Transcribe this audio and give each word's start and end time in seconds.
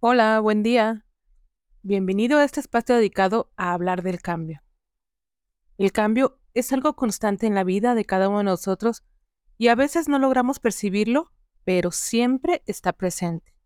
Hola, 0.00 0.38
buen 0.38 0.62
día. 0.62 1.04
Bienvenido 1.82 2.38
a 2.38 2.44
este 2.44 2.60
espacio 2.60 2.94
dedicado 2.94 3.50
a 3.56 3.72
hablar 3.72 4.02
del 4.02 4.22
cambio. 4.22 4.62
El 5.76 5.90
cambio 5.90 6.38
es 6.54 6.72
algo 6.72 6.94
constante 6.94 7.48
en 7.48 7.56
la 7.56 7.64
vida 7.64 7.96
de 7.96 8.04
cada 8.04 8.28
uno 8.28 8.38
de 8.38 8.44
nosotros 8.44 9.02
y 9.56 9.66
a 9.66 9.74
veces 9.74 10.08
no 10.08 10.20
logramos 10.20 10.60
percibirlo, 10.60 11.32
pero 11.64 11.90
siempre 11.90 12.62
está 12.66 12.92
presente. 12.92 13.56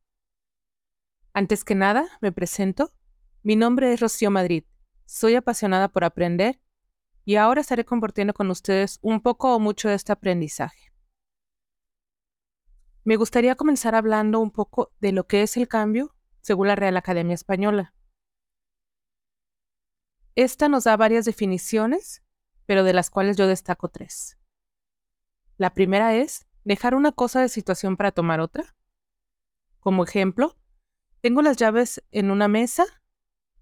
Antes 1.35 1.65
que 1.65 1.75
nada, 1.75 2.09
me 2.23 2.33
presento. 2.33 2.95
Mi 3.43 3.55
nombre 3.55 3.93
es 3.93 4.01
Rocío 4.01 4.31
Madrid. 4.31 4.65
Soy 5.05 5.35
apasionada 5.35 5.89
por 5.89 6.03
aprender 6.03 6.63
y 7.27 7.37
ahora 7.37 7.61
estaré 7.61 7.85
compartiendo 7.85 8.33
con 8.33 8.51
ustedes 8.51 8.99
un 9.03 9.21
poco 9.21 9.55
o 9.55 9.61
mucho 9.61 9.91
de 9.91 9.97
este 9.97 10.13
aprendizaje. 10.13 10.95
Me 13.05 13.17
gustaría 13.17 13.55
comenzar 13.55 13.95
hablando 13.95 14.41
un 14.41 14.51
poco 14.51 14.95
de 14.99 15.13
lo 15.13 15.27
que 15.27 15.43
es 15.43 15.59
el 15.59 15.69
cambio 15.69 16.15
según 16.43 16.69
la 16.69 16.77
Real 16.77 16.97
Academia 16.97 17.35
Española. 17.35 17.95
Esta 20.35 20.69
nos 20.69 20.85
da 20.85 20.97
varias 20.97 21.25
definiciones, 21.25 22.23
pero 22.67 22.85
de 22.85 22.93
las 22.93 23.11
cuales 23.11 23.37
yo 23.37 23.47
destaco 23.47 23.89
tres. 23.89 24.39
La 25.57 25.75
primera 25.75 26.15
es 26.15 26.47
dejar 26.65 26.95
una 26.95 27.13
cosa 27.13 27.41
de 27.41 27.49
situación 27.49 27.97
para 27.97 28.13
tomar 28.13 28.41
otra. 28.41 28.75
Como 29.79 30.05
ejemplo, 30.05 30.57
tengo 31.21 31.43
las 31.43 31.57
llaves 31.57 32.03
en 32.11 32.31
una 32.31 32.49
mesa, 32.49 32.85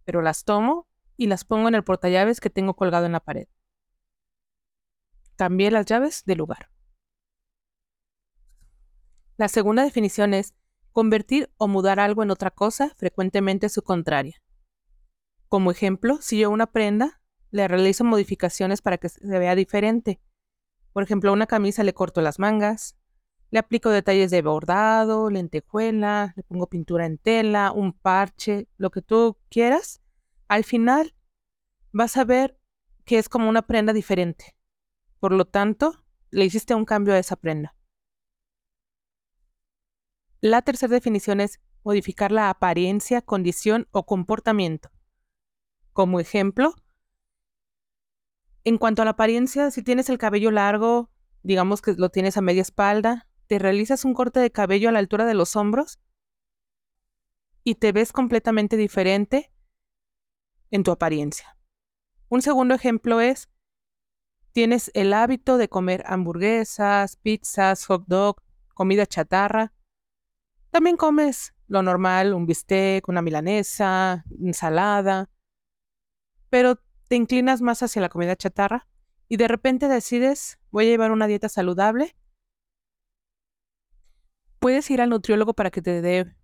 pero 0.05 0.23
las 0.23 0.45
tomo 0.45 0.89
y 1.17 1.27
las 1.27 1.45
pongo 1.45 1.69
en 1.69 1.75
el 1.75 1.85
portallaves 1.85 2.41
que 2.41 2.51
tengo 2.51 2.75
colgado 2.75 3.07
en 3.07 3.13
la 3.13 3.21
pared. 3.21 3.49
Cambié 5.37 5.71
las 5.71 5.87
llaves 5.87 6.25
de 6.25 6.37
lugar. 6.37 6.71
La 9.37 9.49
segunda 9.49 9.83
definición 9.83 10.35
es 10.35 10.55
convertir 10.93 11.51
o 11.57 11.69
mudar 11.69 12.01
algo 12.01 12.23
en 12.23 12.31
otra 12.31 12.51
cosa, 12.51 12.93
frecuentemente 12.97 13.69
su 13.69 13.83
contraria. 13.83 14.41
Como 15.49 15.71
ejemplo, 15.71 16.19
si 16.21 16.39
yo 16.39 16.51
una 16.51 16.67
prenda, 16.67 17.21
le 17.51 17.67
realizo 17.69 18.05
modificaciones 18.05 18.83
para 18.83 18.99
que 18.99 19.09
se 19.09 19.39
vea 19.39 19.55
diferente. 19.55 20.21
Por 20.93 21.03
ejemplo, 21.03 21.31
a 21.31 21.33
una 21.33 21.47
camisa 21.47 21.83
le 21.83 21.95
corto 21.95 22.21
las 22.21 22.39
mangas, 22.39 22.97
le 23.51 23.59
aplico 23.59 23.91
detalles 23.91 24.31
de 24.31 24.43
bordado, 24.43 25.29
lentejuela, 25.29 26.35
le 26.37 26.43
pongo 26.45 26.69
pintura 26.69 27.07
en 27.07 27.19
tela, 27.19 27.73
un 27.73 27.93
parche, 27.93 28.69
lo 28.77 28.91
que 28.91 29.03
tú 29.03 29.39
quieras. 29.51 30.01
Al 30.47 30.63
final 30.63 31.15
vas 31.93 32.17
a 32.17 32.25
ver 32.25 32.59
que 33.05 33.19
es 33.19 33.29
como 33.29 33.49
una 33.49 33.63
prenda 33.63 33.93
diferente. 33.93 34.55
Por 35.19 35.33
lo 35.33 35.47
tanto, 35.47 36.05
le 36.31 36.45
hiciste 36.45 36.75
un 36.77 36.85
cambio 36.85 37.15
a 37.15 37.19
esa 37.19 37.35
prenda. 37.35 37.75
La 40.41 40.63
tercera 40.63 40.95
definición 40.95 41.41
es 41.41 41.61
modificar 41.85 42.33
la 42.33 42.49
apariencia, 42.49 43.21
condición 43.21 43.89
o 43.91 44.07
comportamiento. 44.07 44.91
Como 45.93 46.19
ejemplo, 46.19 46.75
en 48.65 48.79
cuanto 48.79 49.03
a 49.03 49.05
la 49.05 49.13
apariencia, 49.13 49.71
si 49.71 49.83
tienes 49.83 50.09
el 50.09 50.17
cabello 50.19 50.51
largo, 50.51 51.11
digamos 51.43 51.83
que 51.83 51.93
lo 51.93 52.11
tienes 52.11 52.39
a 52.39 52.43
media 52.43 52.63
espalda, 52.63 53.29
te 53.49 53.59
realizas 53.59 54.05
un 54.05 54.15
corte 54.15 54.41
de 54.41 54.51
cabello 54.51 54.89
a 54.89 54.93
la 54.93 54.99
altura 54.99 55.27
de 55.27 55.35
los 55.35 55.57
hombros 55.57 55.99
y 57.63 57.75
te 57.75 57.93
ves 57.93 58.13
completamente 58.13 58.77
diferente 58.77 59.53
en 60.71 60.85
tu 60.85 60.91
apariencia. 60.91 61.59
Un 62.29 62.41
segundo 62.41 62.75
ejemplo 62.75 63.21
es, 63.21 63.51
tienes 64.53 64.91
el 64.95 65.13
hábito 65.13 65.59
de 65.59 65.69
comer 65.69 66.03
hamburguesas, 66.07 67.17
pizzas, 67.17 67.85
hot 67.87 68.05
dog, 68.07 68.43
comida 68.73 69.05
chatarra, 69.05 69.73
también 70.71 70.97
comes 70.97 71.55
lo 71.69 71.83
normal, 71.83 72.35
un 72.35 72.47
bistec, 72.47 73.09
una 73.09 73.23
milanesa, 73.23 74.25
ensalada, 74.43 75.31
pero 76.49 76.81
te 77.09 77.17
inclinas 77.17 77.63
más 77.63 77.83
hacia 77.83 78.03
la 78.03 78.09
comida 78.09 78.37
chatarra 78.37 78.89
y 79.29 79.37
de 79.37 79.49
repente 79.49 79.89
decides, 79.89 80.59
voy 80.71 80.87
a 80.87 80.89
llevar 80.89 81.13
una 81.13 81.29
dieta 81.29 81.49
saludable. 81.49 82.17
Puedes 84.59 84.91
ir 84.91 85.01
al 85.01 85.11
nutriólogo 85.11 85.55
para 85.55 85.71
que 85.71 85.81
te 85.81 86.03
dé 86.03 86.35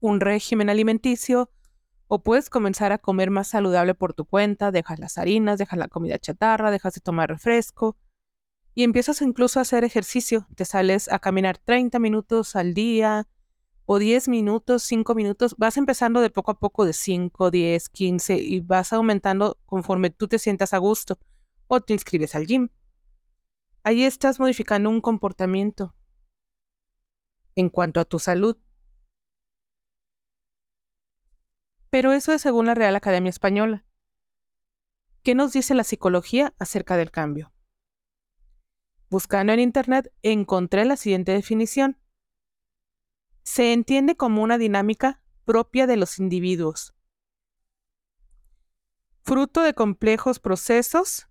un 0.00 0.20
régimen 0.20 0.68
alimenticio 0.68 1.50
o 2.06 2.22
puedes 2.22 2.50
comenzar 2.50 2.92
a 2.92 2.98
comer 2.98 3.30
más 3.30 3.48
saludable 3.48 3.94
por 3.94 4.12
tu 4.12 4.26
cuenta, 4.26 4.70
dejas 4.70 4.98
las 4.98 5.16
harinas, 5.16 5.58
dejas 5.58 5.78
la 5.78 5.88
comida 5.88 6.18
chatarra, 6.18 6.70
dejas 6.70 6.94
de 6.94 7.00
tomar 7.00 7.30
refresco, 7.30 7.96
y 8.74 8.82
empiezas 8.82 9.22
incluso 9.22 9.58
a 9.58 9.62
hacer 9.62 9.84
ejercicio. 9.84 10.46
Te 10.56 10.64
sales 10.64 11.10
a 11.10 11.18
caminar 11.18 11.58
30 11.58 11.98
minutos 11.98 12.56
al 12.56 12.74
día 12.74 13.28
o 13.86 13.98
10 13.98 14.28
minutos, 14.28 14.82
5 14.82 15.14
minutos. 15.14 15.54
Vas 15.58 15.76
empezando 15.76 16.20
de 16.20 16.30
poco 16.30 16.50
a 16.50 16.58
poco 16.58 16.84
de 16.84 16.92
5, 16.92 17.50
10, 17.50 17.88
15 17.88 18.36
y 18.36 18.60
vas 18.60 18.92
aumentando 18.92 19.58
conforme 19.66 20.10
tú 20.10 20.26
te 20.26 20.38
sientas 20.38 20.74
a 20.74 20.78
gusto 20.78 21.18
o 21.68 21.80
te 21.80 21.92
inscribes 21.92 22.34
al 22.34 22.46
gym. 22.46 22.68
Ahí 23.84 24.02
estás 24.02 24.40
modificando 24.40 24.90
un 24.90 25.00
comportamiento 25.00 25.94
en 27.54 27.68
cuanto 27.68 28.00
a 28.00 28.04
tu 28.04 28.18
salud. 28.18 28.56
Pero 31.90 32.12
eso 32.12 32.32
es 32.32 32.42
según 32.42 32.66
la 32.66 32.74
Real 32.74 32.96
Academia 32.96 33.30
Española. 33.30 33.84
¿Qué 35.22 35.34
nos 35.34 35.52
dice 35.52 35.74
la 35.74 35.84
psicología 35.84 36.54
acerca 36.58 36.96
del 36.96 37.10
cambio? 37.10 37.53
Buscando 39.10 39.52
en 39.52 39.60
Internet 39.60 40.12
encontré 40.22 40.84
la 40.84 40.96
siguiente 40.96 41.32
definición. 41.32 41.98
Se 43.42 43.72
entiende 43.72 44.16
como 44.16 44.42
una 44.42 44.58
dinámica 44.58 45.20
propia 45.44 45.86
de 45.86 45.96
los 45.96 46.18
individuos, 46.18 46.94
fruto 49.22 49.62
de 49.62 49.74
complejos 49.74 50.38
procesos 50.38 51.28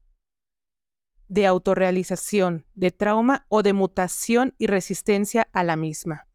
de 1.28 1.48
autorrealización, 1.48 2.68
de 2.76 2.92
trauma 2.92 3.46
o 3.50 3.64
de 3.64 3.74
mutación 3.74 4.54
y 4.60 4.68
resistencia 4.68 5.48
a 5.52 5.64
la 5.64 5.76
misma. 5.76 6.28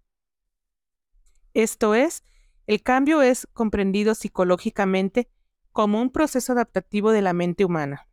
Esto 1.54 1.94
es, 1.94 2.24
el 2.66 2.82
cambio 2.82 3.22
es 3.22 3.46
comprendido 3.52 4.14
psicológicamente 4.14 5.30
como 5.70 6.02
un 6.02 6.10
proceso 6.10 6.52
adaptativo 6.52 7.12
de 7.12 7.22
la 7.22 7.32
mente 7.32 7.64
humana. 7.64 8.07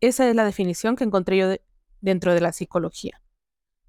Esa 0.00 0.28
es 0.28 0.34
la 0.34 0.44
definición 0.44 0.96
que 0.96 1.04
encontré 1.04 1.36
yo 1.36 1.54
dentro 2.00 2.32
de 2.34 2.40
la 2.40 2.52
psicología. 2.52 3.22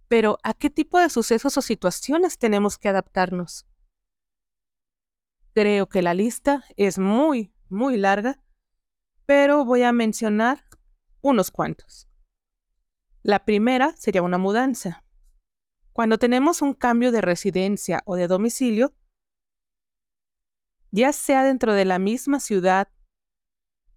Pero, 0.08 0.38
¿a 0.44 0.54
qué 0.54 0.70
tipo 0.70 1.00
de 1.00 1.10
sucesos 1.10 1.58
o 1.58 1.62
situaciones 1.62 2.38
tenemos 2.38 2.78
que 2.78 2.90
adaptarnos? 2.90 3.66
Creo 5.54 5.88
que 5.88 6.02
la 6.02 6.14
lista 6.14 6.66
es 6.76 7.00
muy, 7.00 7.54
muy 7.70 7.98
larga, 7.98 8.44
pero 9.26 9.64
voy 9.64 9.84
a 9.84 9.94
mencionar 9.94 10.66
unos 11.22 11.52
cuantos. 11.52 12.10
La 13.24 13.46
primera 13.46 13.96
sería 13.96 14.22
una 14.22 14.38
mudanza. 14.38 15.06
Cuando 15.94 16.18
tenemos 16.18 16.62
un 16.62 16.74
cambio 16.74 17.12
de 17.12 17.22
residencia 17.22 18.02
o 18.06 18.16
de 18.16 18.28
domicilio, 18.28 18.94
ya 20.90 21.14
sea 21.14 21.44
dentro 21.44 21.74
de 21.74 21.86
la 21.86 22.00
misma 22.00 22.40
ciudad, 22.40 22.90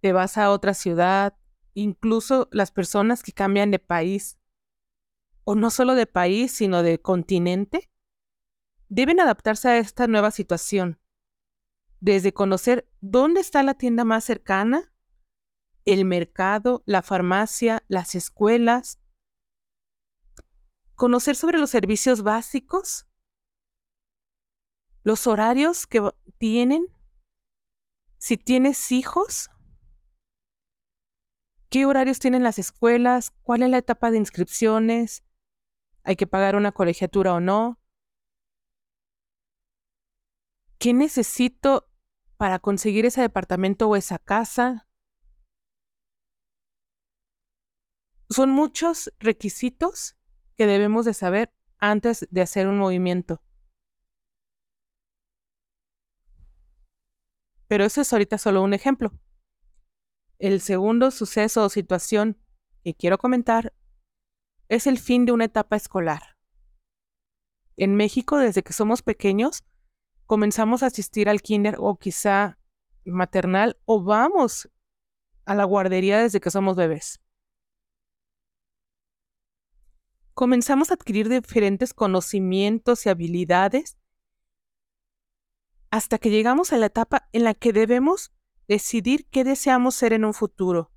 te 0.00 0.12
vas 0.12 0.38
a 0.38 0.50
otra 0.50 0.74
ciudad, 0.74 1.36
incluso 1.74 2.48
las 2.52 2.70
personas 2.70 3.22
que 3.22 3.32
cambian 3.32 3.70
de 3.70 3.78
país, 3.78 4.38
o 5.44 5.54
no 5.54 5.70
solo 5.70 5.94
de 5.94 6.06
país, 6.06 6.52
sino 6.52 6.82
de 6.82 7.00
continente, 7.00 7.90
deben 8.88 9.20
adaptarse 9.20 9.68
a 9.68 9.78
esta 9.78 10.06
nueva 10.06 10.30
situación, 10.30 11.00
desde 12.00 12.32
conocer 12.32 12.88
dónde 13.00 13.40
está 13.40 13.62
la 13.62 13.74
tienda 13.74 14.04
más 14.04 14.24
cercana, 14.24 14.92
el 15.84 16.04
mercado, 16.04 16.82
la 16.86 17.02
farmacia, 17.02 17.84
las 17.88 18.14
escuelas, 18.14 19.00
conocer 20.94 21.36
sobre 21.36 21.58
los 21.58 21.70
servicios 21.70 22.22
básicos, 22.22 23.06
los 25.02 25.26
horarios 25.26 25.86
que 25.86 26.00
tienen, 26.38 26.86
si 28.16 28.38
tienes 28.38 28.90
hijos, 28.92 29.50
¿Qué 31.74 31.86
horarios 31.86 32.20
tienen 32.20 32.44
las 32.44 32.60
escuelas? 32.60 33.32
¿Cuál 33.42 33.64
es 33.64 33.68
la 33.68 33.78
etapa 33.78 34.12
de 34.12 34.18
inscripciones? 34.18 35.24
¿Hay 36.04 36.14
que 36.14 36.28
pagar 36.28 36.54
una 36.54 36.70
colegiatura 36.70 37.34
o 37.34 37.40
no? 37.40 37.80
¿Qué 40.78 40.92
necesito 40.92 41.90
para 42.36 42.60
conseguir 42.60 43.06
ese 43.06 43.22
departamento 43.22 43.88
o 43.88 43.96
esa 43.96 44.20
casa? 44.20 44.86
Son 48.30 48.50
muchos 48.50 49.12
requisitos 49.18 50.16
que 50.56 50.68
debemos 50.68 51.04
de 51.06 51.14
saber 51.14 51.52
antes 51.78 52.28
de 52.30 52.42
hacer 52.42 52.68
un 52.68 52.78
movimiento. 52.78 53.42
Pero 57.66 57.84
eso 57.84 58.00
es 58.00 58.12
ahorita 58.12 58.38
solo 58.38 58.62
un 58.62 58.74
ejemplo. 58.74 59.10
El 60.38 60.60
segundo 60.60 61.10
suceso 61.10 61.64
o 61.64 61.68
situación 61.68 62.38
que 62.82 62.94
quiero 62.94 63.18
comentar 63.18 63.72
es 64.68 64.86
el 64.86 64.98
fin 64.98 65.26
de 65.26 65.32
una 65.32 65.44
etapa 65.44 65.76
escolar. 65.76 66.36
En 67.76 67.96
México, 67.96 68.38
desde 68.38 68.62
que 68.62 68.72
somos 68.72 69.02
pequeños, 69.02 69.64
comenzamos 70.26 70.82
a 70.82 70.86
asistir 70.86 71.28
al 71.28 71.42
kinder 71.42 71.76
o 71.78 71.98
quizá 71.98 72.58
maternal 73.04 73.78
o 73.84 74.02
vamos 74.02 74.70
a 75.44 75.54
la 75.54 75.64
guardería 75.64 76.18
desde 76.18 76.40
que 76.40 76.50
somos 76.50 76.76
bebés. 76.76 77.20
Comenzamos 80.32 80.90
a 80.90 80.94
adquirir 80.94 81.28
diferentes 81.28 81.94
conocimientos 81.94 83.06
y 83.06 83.08
habilidades 83.08 83.96
hasta 85.90 86.18
que 86.18 86.30
llegamos 86.30 86.72
a 86.72 86.78
la 86.78 86.86
etapa 86.86 87.28
en 87.32 87.44
la 87.44 87.54
que 87.54 87.72
debemos 87.72 88.32
decidir 88.68 89.28
qué 89.30 89.44
deseamos 89.44 89.94
ser 89.94 90.12
en 90.12 90.24
un 90.24 90.34
futuro. 90.34 90.90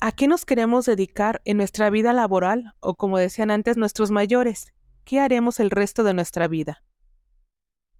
¿A 0.00 0.10
qué 0.12 0.26
nos 0.26 0.44
queremos 0.44 0.86
dedicar 0.86 1.40
en 1.44 1.58
nuestra 1.58 1.88
vida 1.88 2.12
laboral 2.12 2.74
o 2.80 2.96
como 2.96 3.18
decían 3.18 3.50
antes 3.50 3.76
nuestros 3.76 4.10
mayores? 4.10 4.74
¿Qué 5.04 5.20
haremos 5.20 5.60
el 5.60 5.70
resto 5.70 6.02
de 6.02 6.14
nuestra 6.14 6.48
vida? 6.48 6.82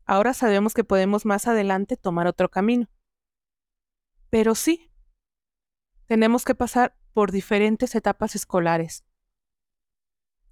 Ahora 0.05 0.35
sabemos 0.35 0.75
que 0.75 0.85
podemos 0.85 1.25
más 1.25 1.47
adelante 1.47 1.97
tomar 1.97 2.27
otro 2.27 2.51
camino. 2.51 2.89
Pero 4.31 4.55
sí, 4.55 4.91
tenemos 6.07 6.45
que 6.45 6.55
pasar 6.55 6.97
por 7.13 7.31
diferentes 7.31 7.95
etapas 7.95 8.35
escolares. 8.35 9.05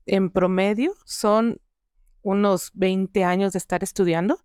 En 0.06 0.30
promedio 0.30 0.94
son 1.04 1.60
unos 2.22 2.70
20 2.74 3.24
años 3.24 3.52
de 3.52 3.58
estar 3.58 3.82
estudiando, 3.82 4.44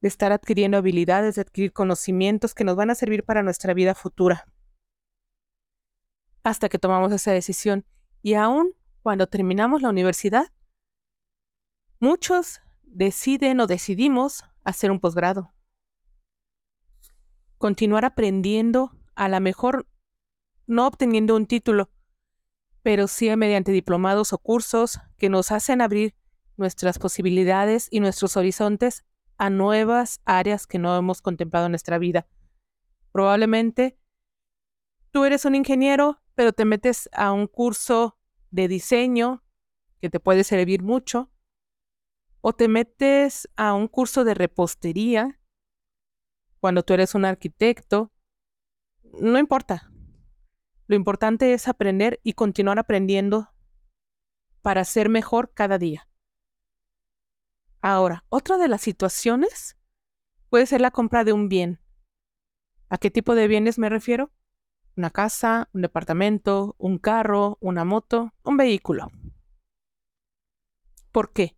de 0.00 0.08
estar 0.08 0.32
adquiriendo 0.32 0.76
habilidades, 0.76 1.34
de 1.34 1.42
adquirir 1.42 1.72
conocimientos 1.72 2.54
que 2.54 2.64
nos 2.64 2.76
van 2.76 2.90
a 2.90 2.94
servir 2.94 3.24
para 3.24 3.42
nuestra 3.42 3.74
vida 3.74 3.94
futura. 3.94 4.46
Hasta 6.42 6.68
que 6.68 6.78
tomamos 6.78 7.12
esa 7.12 7.32
decisión. 7.32 7.84
Y 8.22 8.34
aún 8.34 8.74
cuando 9.02 9.26
terminamos 9.26 9.82
la 9.82 9.90
universidad, 9.90 10.52
muchos 11.98 12.60
deciden 12.82 13.60
o 13.60 13.66
decidimos 13.66 14.44
hacer 14.64 14.90
un 14.90 15.00
posgrado. 15.00 15.52
Continuar 17.58 18.04
aprendiendo, 18.04 18.92
a 19.14 19.28
lo 19.28 19.40
mejor 19.40 19.86
no 20.66 20.86
obteniendo 20.86 21.34
un 21.34 21.46
título, 21.46 21.90
pero 22.82 23.08
sí 23.08 23.34
mediante 23.36 23.72
diplomados 23.72 24.32
o 24.32 24.38
cursos 24.38 25.00
que 25.16 25.28
nos 25.28 25.50
hacen 25.50 25.80
abrir 25.80 26.14
nuestras 26.56 26.98
posibilidades 26.98 27.88
y 27.90 28.00
nuestros 28.00 28.36
horizontes 28.36 29.04
a 29.38 29.50
nuevas 29.50 30.20
áreas 30.24 30.66
que 30.66 30.78
no 30.78 30.96
hemos 30.96 31.22
contemplado 31.22 31.66
en 31.66 31.72
nuestra 31.72 31.98
vida. 31.98 32.26
Probablemente 33.12 33.98
tú 35.10 35.24
eres 35.24 35.44
un 35.44 35.54
ingeniero, 35.54 36.20
pero 36.34 36.52
te 36.52 36.64
metes 36.64 37.08
a 37.12 37.32
un 37.32 37.46
curso 37.46 38.18
de 38.50 38.68
diseño 38.68 39.44
que 40.00 40.10
te 40.10 40.20
puede 40.20 40.44
servir 40.44 40.82
mucho, 40.82 41.30
o 42.40 42.52
te 42.52 42.68
metes 42.68 43.48
a 43.56 43.74
un 43.74 43.88
curso 43.88 44.24
de 44.24 44.34
repostería 44.34 45.40
cuando 46.60 46.82
tú 46.82 46.94
eres 46.94 47.14
un 47.14 47.24
arquitecto. 47.24 48.12
No 49.02 49.38
importa, 49.38 49.90
lo 50.86 50.96
importante 50.96 51.52
es 51.52 51.68
aprender 51.68 52.20
y 52.22 52.32
continuar 52.34 52.78
aprendiendo 52.78 53.52
para 54.62 54.84
ser 54.84 55.08
mejor 55.08 55.52
cada 55.52 55.78
día. 55.78 56.07
Ahora, 57.80 58.24
otra 58.28 58.58
de 58.58 58.68
las 58.68 58.80
situaciones 58.80 59.76
puede 60.48 60.66
ser 60.66 60.80
la 60.80 60.90
compra 60.90 61.24
de 61.24 61.32
un 61.32 61.48
bien. 61.48 61.80
¿A 62.88 62.98
qué 62.98 63.10
tipo 63.10 63.34
de 63.34 63.48
bienes 63.48 63.78
me 63.78 63.88
refiero? 63.88 64.32
Una 64.96 65.10
casa, 65.10 65.68
un 65.72 65.82
departamento, 65.82 66.74
un 66.78 66.98
carro, 66.98 67.58
una 67.60 67.84
moto, 67.84 68.32
un 68.42 68.56
vehículo. 68.56 69.10
¿Por 71.12 71.32
qué? 71.32 71.56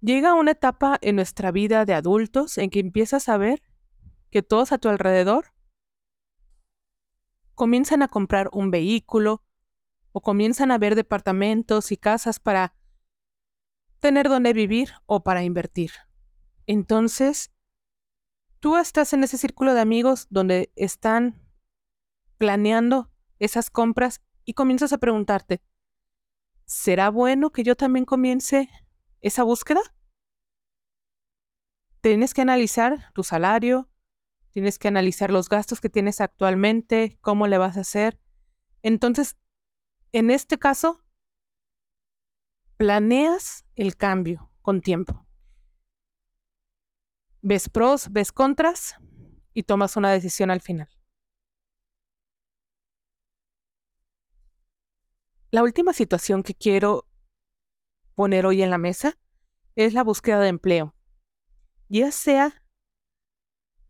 Llega 0.00 0.34
una 0.34 0.52
etapa 0.52 0.98
en 1.02 1.16
nuestra 1.16 1.50
vida 1.50 1.84
de 1.84 1.94
adultos 1.94 2.58
en 2.58 2.70
que 2.70 2.80
empiezas 2.80 3.28
a 3.28 3.36
ver 3.36 3.62
que 4.30 4.42
todos 4.42 4.72
a 4.72 4.78
tu 4.78 4.88
alrededor 4.88 5.52
comienzan 7.54 8.02
a 8.02 8.08
comprar 8.08 8.48
un 8.52 8.70
vehículo 8.70 9.42
o 10.12 10.20
comienzan 10.20 10.70
a 10.70 10.78
ver 10.78 10.94
departamentos 10.94 11.92
y 11.92 11.96
casas 11.96 12.40
para 12.40 12.74
tener 14.06 14.28
donde 14.28 14.52
vivir 14.52 14.92
o 15.06 15.24
para 15.24 15.42
invertir. 15.42 15.90
Entonces, 16.68 17.50
tú 18.60 18.76
estás 18.76 19.12
en 19.12 19.24
ese 19.24 19.36
círculo 19.36 19.74
de 19.74 19.80
amigos 19.80 20.28
donde 20.30 20.70
están 20.76 21.44
planeando 22.38 23.10
esas 23.40 23.68
compras 23.68 24.22
y 24.44 24.54
comienzas 24.54 24.92
a 24.92 24.98
preguntarte, 24.98 25.60
¿será 26.66 27.10
bueno 27.10 27.50
que 27.50 27.64
yo 27.64 27.74
también 27.74 28.04
comience 28.04 28.70
esa 29.22 29.42
búsqueda? 29.42 29.80
Tienes 32.00 32.32
que 32.32 32.42
analizar 32.42 33.12
tu 33.12 33.24
salario, 33.24 33.90
tienes 34.52 34.78
que 34.78 34.86
analizar 34.86 35.32
los 35.32 35.48
gastos 35.48 35.80
que 35.80 35.90
tienes 35.90 36.20
actualmente, 36.20 37.18
cómo 37.22 37.48
le 37.48 37.58
vas 37.58 37.76
a 37.76 37.80
hacer. 37.80 38.20
Entonces, 38.82 39.36
en 40.12 40.30
este 40.30 40.60
caso, 40.60 41.04
planeas 42.76 43.64
el 43.74 43.96
cambio 43.96 44.50
con 44.62 44.80
tiempo. 44.80 45.26
Ves 47.40 47.68
pros, 47.68 48.10
ves 48.10 48.32
contras 48.32 48.96
y 49.54 49.62
tomas 49.62 49.96
una 49.96 50.10
decisión 50.10 50.50
al 50.50 50.60
final. 50.60 50.88
La 55.50 55.62
última 55.62 55.92
situación 55.92 56.42
que 56.42 56.54
quiero 56.54 57.06
poner 58.14 58.46
hoy 58.46 58.62
en 58.62 58.70
la 58.70 58.78
mesa 58.78 59.16
es 59.76 59.94
la 59.94 60.02
búsqueda 60.02 60.40
de 60.40 60.48
empleo. 60.48 60.94
Ya 61.88 62.10
sea 62.10 62.62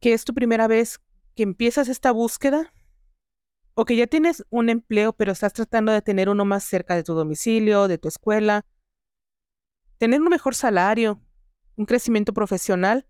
que 0.00 0.12
es 0.12 0.24
tu 0.24 0.34
primera 0.34 0.68
vez 0.68 1.00
que 1.34 1.42
empiezas 1.42 1.88
esta 1.88 2.12
búsqueda 2.12 2.72
o 3.74 3.84
que 3.84 3.96
ya 3.96 4.06
tienes 4.06 4.44
un 4.50 4.68
empleo 4.68 5.12
pero 5.14 5.32
estás 5.32 5.54
tratando 5.54 5.92
de 5.92 6.02
tener 6.02 6.28
uno 6.28 6.44
más 6.44 6.64
cerca 6.64 6.94
de 6.94 7.02
tu 7.02 7.14
domicilio, 7.14 7.88
de 7.88 7.98
tu 7.98 8.08
escuela, 8.08 8.64
tener 9.98 10.20
un 10.20 10.28
mejor 10.28 10.54
salario, 10.54 11.20
un 11.76 11.86
crecimiento 11.86 12.32
profesional, 12.32 13.08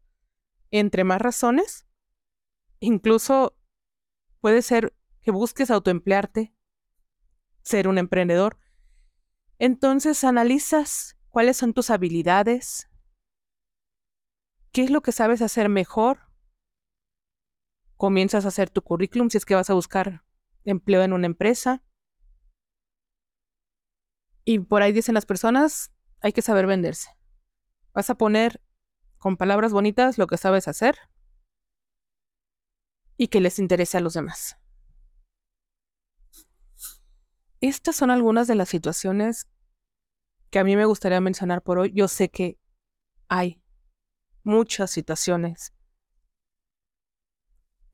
entre 0.71 1.05
más 1.05 1.21
razones, 1.21 1.87
incluso 2.81 3.57
puede 4.41 4.63
ser 4.63 4.95
que 5.23 5.31
busques 5.31 5.71
autoemplearte, 5.71 6.55
ser 7.63 7.89
un 7.89 7.99
emprendedor. 7.99 8.59
Entonces 9.59 10.23
analizas 10.25 11.17
cuáles 11.31 11.57
son 11.57 11.73
tus 11.73 11.91
habilidades, 11.91 12.89
qué 14.73 14.85
es 14.85 14.91
lo 14.91 15.03
que 15.03 15.13
sabes 15.13 15.43
hacer 15.43 15.69
mejor 15.69 16.27
comienzas 17.97 18.45
a 18.45 18.49
hacer 18.49 18.71
tu 18.71 18.83
currículum 18.83 19.31
si 19.31 19.39
es 19.39 19.45
que 19.45 19.55
vas 19.55 19.71
a 19.71 19.75
buscar 19.75 20.25
empleo 20.65 21.03
en 21.03 21.13
una 21.13 21.27
empresa. 21.27 21.83
Y 24.45 24.59
por 24.61 24.83
ahí 24.83 24.93
dicen 24.93 25.15
las 25.15 25.27
personas, 25.27 25.93
hay 26.21 26.33
que 26.33 26.43
saber 26.43 26.67
venderse. 26.67 27.11
Vas 27.93 28.11
a 28.11 28.17
poner 28.17 28.61
con 29.19 29.37
palabras 29.37 29.73
bonitas 29.73 30.19
lo 30.19 30.27
que 30.27 30.37
sabes 30.37 30.69
hacer 30.69 30.99
y 33.17 33.29
que 33.29 33.41
les 33.41 33.59
interese 33.59 33.97
a 33.99 34.01
los 34.01 34.15
demás. 34.15 34.57
Estas 37.61 37.97
son 37.97 38.11
algunas 38.11 38.47
de 38.47 38.55
las 38.55 38.69
situaciones 38.69 39.49
que 40.51 40.59
a 40.59 40.65
mí 40.65 40.77
me 40.77 40.85
gustaría 40.85 41.21
mencionar 41.21 41.63
por 41.63 41.79
hoy. 41.79 41.93
Yo 41.95 42.07
sé 42.09 42.29
que 42.29 42.59
hay 43.29 43.63
muchas 44.45 44.91
situaciones 44.91 45.77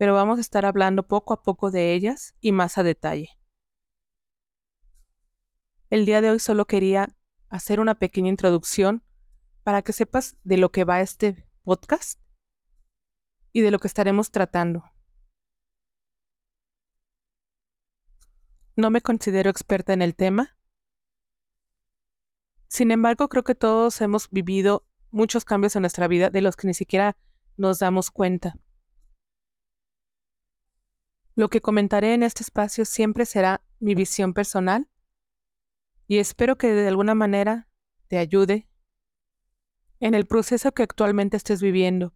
pero 0.02 0.14
vamos 0.14 0.38
a 0.38 0.41
estar 0.41 0.67
hablando 0.67 1.07
poco 1.07 1.33
a 1.33 1.45
poco 1.45 1.71
de 1.71 1.95
ellas 1.95 2.35
y 2.41 2.50
más 2.50 2.76
a 2.76 2.83
detalle. 2.83 3.38
El 5.91 6.07
día 6.07 6.21
de 6.21 6.31
hoy 6.31 6.41
solo 6.41 6.64
quería 6.64 7.14
hacer 7.53 7.81
una 7.81 7.95
pequeña 7.95 8.31
introducción 8.31 9.05
para 9.63 9.83
que 9.83 9.93
sepas 9.93 10.37
de 10.43 10.57
lo 10.57 10.73
que 10.73 10.85
va 10.85 11.03
este 11.03 11.47
podcast 11.65 12.19
y 13.53 13.61
de 13.61 13.71
lo 13.71 13.79
que 13.79 13.89
estaremos 13.89 14.31
tratando. 14.31 14.85
No 18.75 18.91
me 18.91 19.03
considero 19.03 19.51
experta 19.51 19.93
en 19.93 20.01
el 20.01 20.17
tema. 20.17 20.57
Sin 22.69 22.91
embargo, 22.91 23.29
creo 23.29 23.45
que 23.45 23.55
todos 23.55 24.01
hemos 24.01 24.31
vivido 24.31 24.87
muchos 25.11 25.45
cambios 25.45 25.77
en 25.77 25.83
nuestra 25.83 26.09
vida 26.09 26.31
de 26.31 26.41
los 26.41 26.57
que 26.57 26.67
ni 26.67 26.75
siquiera 26.75 27.19
nos 27.59 27.81
damos 27.81 28.11
cuenta. 28.11 28.57
Lo 31.35 31.51
que 31.51 31.61
comentaré 31.61 32.15
en 32.15 32.23
este 32.23 32.43
espacio 32.43 32.87
siempre 32.87 33.27
será 33.27 33.63
mi 33.79 33.95
visión 33.95 34.33
personal 34.33 34.89
y 36.12 36.19
espero 36.19 36.59
que 36.59 36.75
de 36.75 36.88
alguna 36.88 37.14
manera 37.14 37.71
te 38.09 38.19
ayude 38.19 38.69
en 39.99 40.12
el 40.12 40.26
proceso 40.26 40.73
que 40.73 40.83
actualmente 40.83 41.38
estés 41.38 41.62
viviendo. 41.62 42.12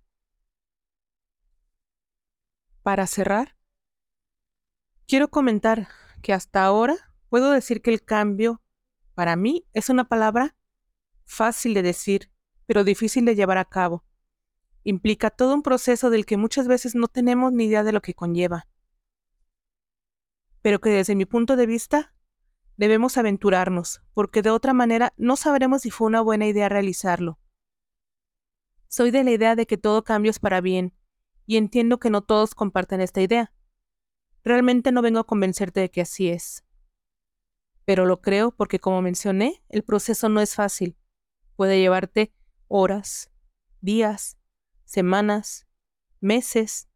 Para 2.82 3.06
cerrar, 3.06 3.56
quiero 5.08 5.28
comentar 5.28 5.88
que 6.20 6.34
hasta 6.34 6.62
ahora 6.62 7.14
puedo 7.30 7.50
decir 7.52 7.80
que 7.80 7.90
el 7.90 8.04
cambio 8.04 8.62
para 9.14 9.34
mí, 9.34 9.66
es 9.72 9.88
una 9.88 10.04
palabra 10.04 10.58
fácil 11.24 11.72
de 11.72 11.80
decir, 11.80 12.30
pero 12.66 12.84
difícil 12.84 13.24
de 13.24 13.34
llevar 13.34 13.56
a 13.56 13.64
cabo. 13.64 14.04
Implica 14.84 15.30
todo 15.30 15.54
un 15.54 15.62
proceso 15.62 16.10
del 16.10 16.26
que 16.26 16.36
muchas 16.36 16.68
veces 16.68 16.94
no 16.94 17.08
tenemos 17.08 17.50
ni 17.54 17.64
idea 17.64 17.82
de 17.82 17.92
lo 17.92 18.02
que 18.02 18.12
conlleva. 18.12 18.68
Pero 20.60 20.82
que 20.82 20.90
desde 20.90 21.14
mi 21.14 21.24
punto 21.24 21.56
de 21.56 21.64
vista, 21.64 22.12
debemos 22.76 23.16
aventurarnos, 23.16 24.02
porque 24.14 24.42
de 24.42 24.50
otra 24.50 24.72
manera 24.72 25.12
no 25.16 25.36
sabremos 25.36 25.82
si 25.82 25.90
fue 25.90 26.06
una 26.06 26.20
buena 26.20 26.46
idea 26.46 26.68
realizarlo. 26.68 27.38
Soy 28.88 29.10
de 29.10 29.24
la 29.24 29.32
idea 29.32 29.56
de 29.56 29.66
que 29.66 29.78
todo 29.78 30.04
cambio 30.04 30.30
es 30.30 30.38
para 30.38 30.60
bien, 30.60 30.94
y 31.46 31.56
entiendo 31.56 31.98
que 31.98 32.10
no 32.10 32.22
todos 32.22 32.54
comparten 32.54 33.00
esta 33.00 33.20
idea. 33.20 33.52
Realmente 34.44 34.92
no 34.92 35.02
vengo 35.02 35.20
a 35.20 35.26
convencerte 35.26 35.80
de 35.80 35.90
que 35.90 36.00
así 36.00 36.28
es. 36.28 36.64
Pero 37.84 38.04
lo 38.04 38.20
creo 38.20 38.50
porque, 38.50 38.80
como 38.80 39.00
mencioné, 39.00 39.62
el 39.68 39.84
proceso 39.84 40.28
no 40.28 40.40
es 40.40 40.54
fácil. 40.54 40.96
Puede 41.54 41.78
llevarte 41.78 42.34
horas, 42.68 43.30
días, 43.80 44.38
semanas, 44.84 45.66
meses, 46.20 46.88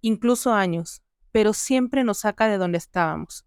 incluso 0.00 0.52
años, 0.52 1.02
pero 1.32 1.54
siempre 1.54 2.04
nos 2.04 2.18
saca 2.18 2.48
de 2.48 2.58
donde 2.58 2.78
estábamos. 2.78 3.46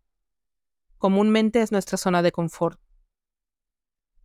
Comúnmente 0.97 1.61
es 1.61 1.71
nuestra 1.71 1.97
zona 1.97 2.21
de 2.21 2.31
confort. 2.31 2.79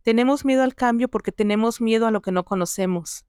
Tenemos 0.01 0.43
miedo 0.43 0.63
al 0.63 0.75
cambio 0.75 1.07
porque 1.07 1.31
tenemos 1.31 1.79
miedo 1.79 2.07
a 2.07 2.11
lo 2.11 2.21
que 2.21 2.31
no 2.31 2.43
conocemos, 2.43 3.25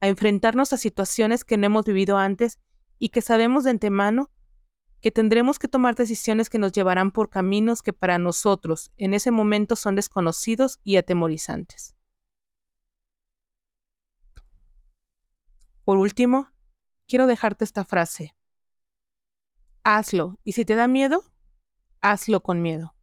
a 0.00 0.08
enfrentarnos 0.08 0.72
a 0.72 0.76
situaciones 0.76 1.44
que 1.44 1.56
no 1.56 1.66
hemos 1.66 1.84
vivido 1.84 2.18
antes 2.18 2.58
y 2.98 3.08
que 3.08 3.22
sabemos 3.22 3.64
de 3.64 3.70
antemano 3.70 4.30
que 5.00 5.10
tendremos 5.10 5.58
que 5.58 5.66
tomar 5.66 5.96
decisiones 5.96 6.48
que 6.48 6.58
nos 6.58 6.70
llevarán 6.70 7.10
por 7.10 7.28
caminos 7.28 7.82
que 7.82 7.92
para 7.92 8.18
nosotros 8.18 8.92
en 8.96 9.14
ese 9.14 9.32
momento 9.32 9.74
son 9.74 9.96
desconocidos 9.96 10.78
y 10.84 10.96
atemorizantes. 10.96 11.96
Por 15.84 15.98
último, 15.98 16.52
quiero 17.08 17.26
dejarte 17.26 17.64
esta 17.64 17.84
frase. 17.84 18.36
Hazlo, 19.82 20.38
y 20.44 20.52
si 20.52 20.64
te 20.64 20.76
da 20.76 20.86
miedo, 20.86 21.24
hazlo 22.02 22.42
con 22.42 22.60
miedo. 22.60 22.94